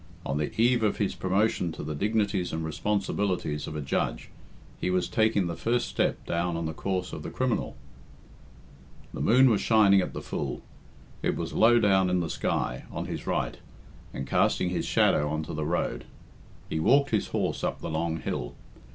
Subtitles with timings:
[0.25, 4.29] On the eve of his promotion to the dignities and responsibilities of a Judge,
[4.79, 7.75] he was taking the first step down on the course of the criminal!
[9.13, 10.63] The moon was shining at the full.
[11.21, 13.57] It was low down in the sky, on his right,
[14.11, 16.05] and casting his shadow on to the road.
[16.67, 18.55] He walked his horse up the long hill.